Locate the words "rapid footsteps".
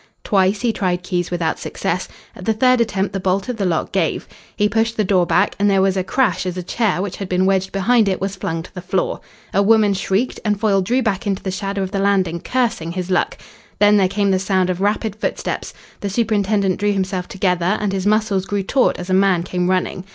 14.81-15.71